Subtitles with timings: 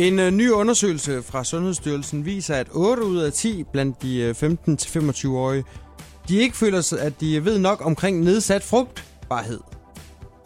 [0.00, 4.34] En øh, ny undersøgelse fra Sundhedsstyrelsen viser, at 8 ud af 10 blandt de øh,
[4.68, 5.64] 15-25-årige,
[6.28, 9.60] de ikke føler, sig, at de ved nok omkring nedsat frugtbarhed.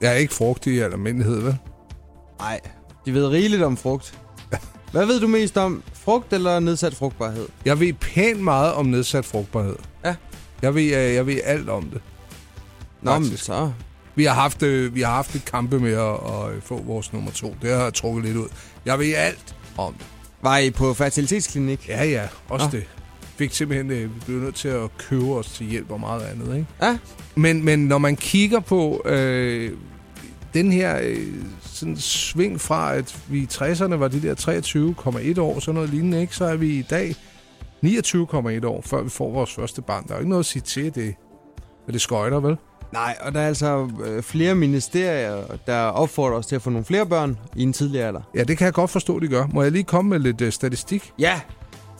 [0.00, 1.56] Jeg er ikke frugtig i almindelighed, vel?
[2.38, 2.60] Nej,
[3.06, 4.18] de ved rigeligt om frugt.
[4.92, 5.82] Hvad ved du mest om?
[5.92, 7.46] Frugt eller nedsat frugtbarhed?
[7.64, 9.76] Jeg ved pænt meget om nedsat frugtbarhed.
[10.04, 10.14] Ja.
[10.62, 12.00] Jeg ved, øh, jeg ved alt om det.
[13.02, 13.44] Nå, men Faktisk.
[13.44, 13.72] så...
[14.16, 17.12] Vi har haft, øh, vi har haft et kampe med at, at øh, få vores
[17.12, 17.56] nummer to.
[17.62, 18.48] Det har jeg trukket lidt ud.
[18.84, 20.06] Jeg ved alt om det.
[20.42, 21.88] Var I på fertilitetsklinik?
[21.88, 22.28] Ja, ja.
[22.48, 22.70] Også Nå.
[22.70, 22.84] det.
[23.36, 26.56] Fik simpelthen, øh, vi blev nødt til at købe os til hjælp og meget andet,
[26.56, 26.66] ikke?
[26.82, 26.98] Ja.
[27.34, 29.72] Men, men når man kigger på øh,
[30.54, 34.34] den her øh, sådan sving fra, at vi i 60'erne var de der
[35.34, 36.36] 23,1 år, sådan noget lignende, ikke?
[36.36, 37.14] så er vi i dag
[37.84, 40.04] 29,1 år, før vi får vores første barn.
[40.04, 41.14] Der er jo ikke noget at sige til det,
[41.88, 42.56] at det skøjter, vel?
[42.96, 46.84] Nej, og der er altså øh, flere ministerier, der opfordrer os til at få nogle
[46.84, 48.20] flere børn i en tidlig alder.
[48.34, 49.46] Ja, det kan jeg godt forstå, de gør.
[49.52, 51.12] Må jeg lige komme med lidt øh, statistik?
[51.18, 51.40] Ja.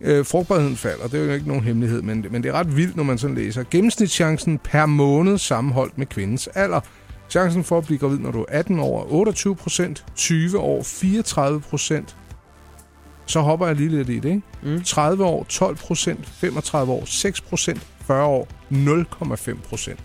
[0.00, 2.96] Øh, frugtbarheden falder, det er jo ikke nogen hemmelighed, men, men det er ret vildt,
[2.96, 3.64] når man sådan læser.
[3.70, 6.80] Gennemsnitschancen per måned sammenholdt med kvindens alder.
[7.30, 10.82] Chancen for at blive gravid, når du er 18 år, er 28 procent, 20 år,
[10.82, 12.16] 34 procent.
[13.26, 14.42] Så hopper jeg lige lidt i det, ikke?
[14.62, 14.82] Mm.
[14.82, 20.00] 30 år, 12 procent, 35 år, 6 procent, 40 år, 0,5 procent.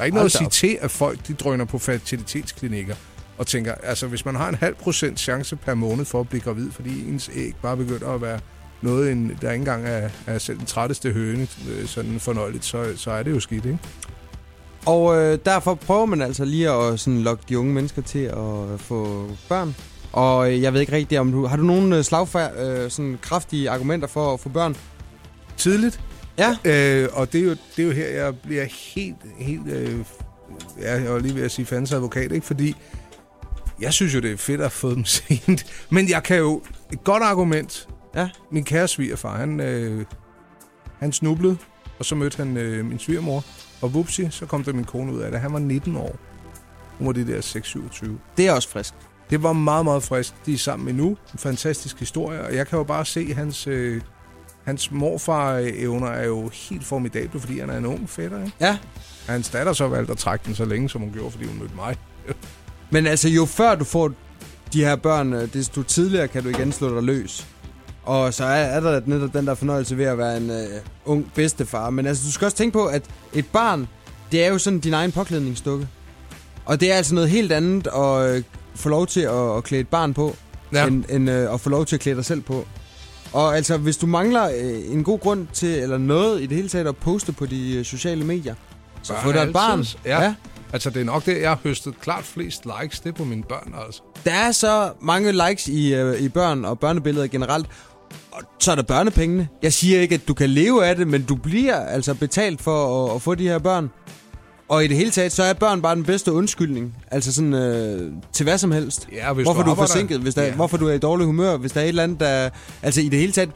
[0.00, 2.94] Der er ikke noget at sige til, at folk de drøner på fertilitetsklinikker
[3.38, 6.40] og tænker, altså hvis man har en halv procent chance per måned for at blive
[6.40, 8.40] gravid, fordi ens æg bare begynder at være
[8.82, 12.92] noget, en, der ikke engang er, er selv den trætteste høne øh, sådan fornøjeligt, så,
[12.96, 13.78] så er det jo skidt, ikke?
[14.86, 18.72] Og øh, derfor prøver man altså lige at sådan, lokke de unge mennesker til at
[18.72, 19.74] øh, få børn.
[20.12, 21.46] Og øh, jeg ved ikke rigtigt, om du...
[21.46, 24.76] Har du nogle øh, slagfærd, øh, sådan kraftige argumenter for at få børn?
[25.56, 26.00] Tidligt.
[26.38, 26.56] Ja.
[26.64, 28.64] Øh, og det er, jo, det er jo her, jeg bliver
[28.94, 29.98] helt, helt øh,
[30.80, 32.46] ja, jeg var lige ved at sige fandens advokat, ikke?
[32.46, 32.76] Fordi
[33.80, 35.86] jeg synes jo, det er fedt at få dem sent.
[35.90, 36.62] Men jeg kan jo...
[36.92, 37.88] Et godt argument.
[38.14, 38.28] Ja.
[38.50, 40.04] Min kære svigerfar, han, øh,
[40.98, 41.56] han snublede,
[41.98, 43.44] og så mødte han øh, min svigermor.
[43.80, 45.40] Og vupsi, så kom der min kone ud af det.
[45.40, 46.16] Han var 19 år.
[46.98, 48.08] Hun var det der 6-27.
[48.36, 48.94] Det er også frisk.
[49.30, 50.34] Det var meget, meget frisk.
[50.46, 51.08] De er sammen endnu.
[51.08, 52.42] En fantastisk historie.
[52.42, 54.00] Og jeg kan jo bare se, hans, øh,
[54.64, 58.38] hans morfar-evner er jo helt formidable, fordi han er en ung fætter.
[58.44, 58.56] Ikke?
[58.60, 58.78] Ja.
[59.26, 61.58] Og hans datter så valgte at trække den så længe, som hun gjorde, fordi hun
[61.58, 61.96] mødte mig.
[62.90, 64.12] Men altså, jo før du får
[64.72, 67.46] de her børn, øh, desto tidligere kan du igen slå dig løs.
[68.02, 70.66] Og så er, er der netop den der fornøjelse ved at være en øh,
[71.04, 71.90] ung bedstefar.
[71.90, 73.88] Men altså, du skal også tænke på, at et barn,
[74.32, 75.88] det er jo sådan din egen påklædningsdukke.
[76.64, 78.42] Og det er altså noget helt andet at øh,
[78.74, 80.36] få lov til at, at klæde et barn på,
[80.72, 80.80] Ja.
[80.80, 80.86] ja.
[80.86, 82.66] end, end øh, at få lov til at klæde dig selv på.
[83.32, 86.68] Og altså, hvis du mangler øh, en god grund til, eller noget i det hele
[86.68, 88.54] taget, at poste på de øh, sociale medier,
[89.02, 89.84] så Børn få dig et barn.
[90.04, 90.22] ja.
[90.22, 90.34] ja.
[90.72, 93.42] Altså, det er nok det, jeg har høstet klart flest likes, det er på mine
[93.42, 94.02] børn, altså.
[94.24, 97.66] Der er så mange likes i, øh, i børn og børnebilleder generelt.
[98.32, 99.48] Og så er der børnepengene.
[99.62, 103.06] Jeg siger ikke, at du kan leve af det, men du bliver altså betalt for
[103.06, 103.90] at, at få de her børn.
[104.70, 106.94] Og i det hele taget, så er børn bare den bedste undskyldning.
[107.10, 109.08] Altså sådan øh, til hvad som helst.
[109.12, 110.52] Ja, hvis hvorfor du er arbejder- forsinket, hvis der, Ja.
[110.54, 112.50] hvorfor du er i dårlig humør, hvis der er et eller andet, der...
[112.82, 113.50] Altså i det hele taget,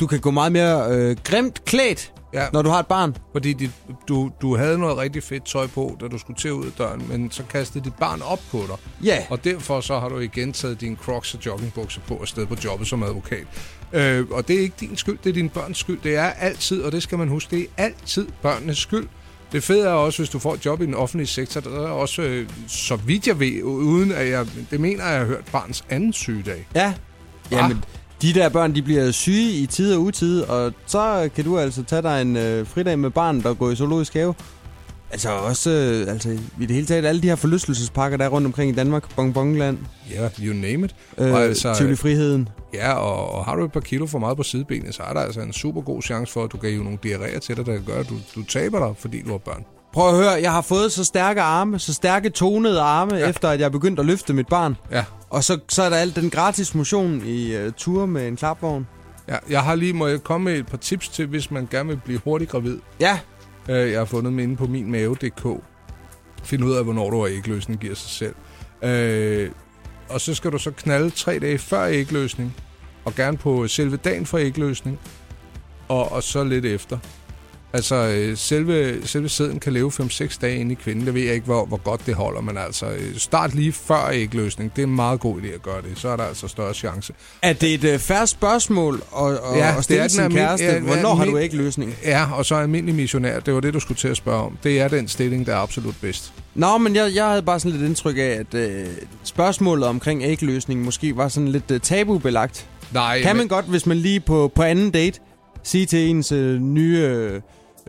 [0.00, 2.46] du kan gå meget mere øh, grimt klædt, Ja.
[2.52, 3.16] når du har et barn.
[3.32, 3.70] Fordi dit,
[4.08, 7.02] du, du havde noget rigtig fedt tøj på, da du skulle til ud af døren,
[7.08, 8.76] men så kastede dit barn op på dig.
[9.06, 9.18] Ja.
[9.30, 12.88] Og derfor så har du igen taget dine crocs og joggingbukser på afsted på jobbet
[12.88, 13.44] som advokat.
[13.92, 15.98] Øh, og det er ikke din skyld, det er din børns skyld.
[16.04, 19.06] Det er altid, og det skal man huske, det er altid børnenes skyld.
[19.52, 21.90] Det fede er også, hvis du får et job i den offentlige sektor, der er
[21.90, 25.84] også, øh, så vidt jeg ved, uden at jeg, det mener jeg, har hørt, barns
[25.90, 26.68] anden sygedag.
[26.74, 26.94] Ja.
[27.50, 27.84] Jamen,
[28.22, 31.82] de der børn, de bliver syge i tid og utid, og så kan du altså
[31.82, 34.34] tage dig en øh, fridag med barn, der går i zoologisk have.
[35.12, 36.28] Altså også, øh, altså
[36.60, 39.78] i det hele taget, alle de her forlystelsesparker, der er rundt omkring i Danmark, Bonbonland,
[40.10, 40.94] Ja, you name it.
[41.18, 42.48] øh, Og altså, Tivoli Friheden.
[42.74, 45.20] Ja, og, og har du et par kilo for meget på sidebenet, så er der
[45.20, 47.72] altså en super god chance for, at du kan jo nogle diarréer til dig, der
[47.72, 49.64] kan gøre, at du, du taber dig, fordi du har børn.
[49.92, 53.28] Prøv at høre, jeg har fået så stærke arme, så stærke tonede arme, ja.
[53.28, 54.76] efter at jeg er begyndt at løfte mit barn.
[54.92, 55.04] Ja.
[55.30, 58.86] Og så, så er der alt den gratis motion i uh, ture med en klapvogn.
[59.28, 61.88] Ja, jeg har lige, må jeg komme med et par tips til, hvis man gerne
[61.88, 62.78] vil blive hurtigt gravid.
[63.00, 63.18] Ja.
[63.68, 65.62] Øh, jeg har fundet dem inde på minmave.dk.
[66.42, 68.34] Find ud af, hvornår du har ægløsning, giver sig selv.
[68.90, 69.50] Øh,
[70.08, 72.56] og så skal du så knalde tre dage før ægløsning,
[73.04, 75.00] og gerne på selve dagen for ægløsning,
[75.88, 76.98] og, og så lidt efter.
[77.72, 81.06] Altså, øh, selve, selve sæden kan leve 5-6 dage inde i kvinden.
[81.06, 84.10] Det ved jeg ikke, hvor, hvor godt det holder, men altså, øh, start lige før
[84.12, 84.76] ægløsning.
[84.76, 85.98] Det er en meget god idé at gøre det.
[85.98, 87.12] Så er der altså større chance.
[87.42, 90.66] Er det et uh, færre spørgsmål at, ja, at stille sin kæreste?
[90.66, 91.94] Ja, Hvornår har du ægløsning?
[92.04, 93.40] Ja, og så almindelig missionær.
[93.40, 94.58] Det var det, du skulle til at spørge om.
[94.62, 96.32] Det er den stilling, der er absolut bedst.
[96.54, 98.86] Nå, men jeg, jeg havde bare sådan lidt indtryk af, at øh,
[99.24, 102.66] spørgsmålet omkring ægløsning måske var sådan lidt øh, tabubelagt.
[102.92, 103.48] Nej, kan man men...
[103.48, 105.20] godt, hvis man lige på, på anden date
[105.62, 107.40] sige til ens øh, nye øh,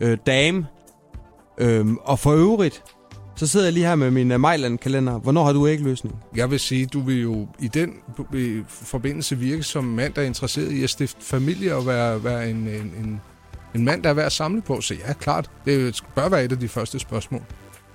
[0.02, 0.68] øh, dame,
[1.58, 2.84] øh, og for øvrigt,
[3.36, 5.20] så sidder jeg lige her med min uh, Mejland-kalender.
[5.20, 6.16] Hvornår har du ægløsning?
[6.36, 7.94] Jeg vil sige, du vil jo i den
[8.34, 12.50] i forbindelse virke som mand, der er interesseret i at stifte familie og være, være
[12.50, 13.22] en, en, en,
[13.76, 14.82] en mand, der er værd at samle på.
[14.82, 17.42] Så ja, klart, det bør være et af de første spørgsmål.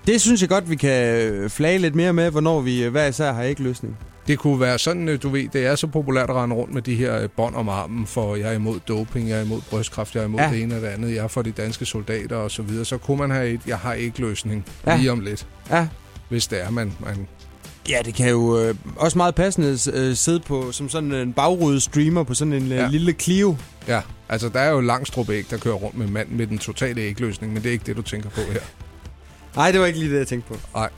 [0.06, 3.32] Det synes jeg godt, vi kan flage lidt mere med, hvornår vi øh, hver især
[3.32, 3.98] har ægløsning.
[4.28, 6.82] Det kunne være sådan, øh, du ved, det er så populært at rende rundt med
[6.82, 10.14] de her øh, bånd om armen, for jeg er imod doping, jeg er imod brystkræft,
[10.14, 10.50] jeg er imod ja.
[10.50, 12.84] det ene og det andet, jeg er for de danske soldater og så videre.
[12.84, 14.96] Så kunne man have et, jeg har ikke løsning ja.
[14.96, 15.46] lige om lidt.
[15.70, 15.88] Ja.
[16.28, 17.26] Hvis det er, man, man
[17.88, 21.80] Ja, det kan jo øh, også meget passende øh, sidde på som sådan en bagrude
[21.80, 22.88] streamer på sådan en øh, ja.
[22.88, 23.56] lille Clio.
[23.88, 27.00] Ja, altså der er jo Langstrup æg, der kører rundt med mand med den totale
[27.00, 28.60] ægløsning, men det er ikke det, du tænker på her.
[29.56, 30.58] Nej, det var ikke lige det, jeg tænkte på.
[30.74, 30.90] Nej.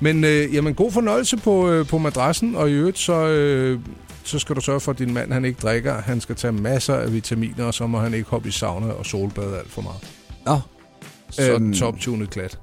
[0.00, 3.80] Men øh, jamen, god fornøjelse på, øh, på madrassen, og i øvrigt så, øh,
[4.24, 5.94] så skal du sørge for, at din mand han ikke drikker.
[5.94, 9.06] Han skal tage masser af vitaminer, og så må han ikke hoppe i sauna og
[9.06, 9.98] solbade alt for meget.
[10.46, 10.60] Nå.
[11.30, 12.58] Så øhm, top-tunet klat.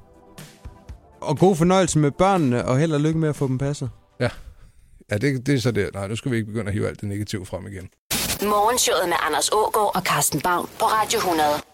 [1.22, 3.90] Og god fornøjelse med børnene, og held og lykke med at få dem passet.
[4.20, 4.30] Ja,
[5.12, 5.90] ja det, det er så det.
[5.94, 7.90] Nej, nu skal vi ikke begynde at hive alt det negative frem igen.
[8.42, 11.73] Morgenshowet med Anders Ågaard og Carsten Baum på Radio 100.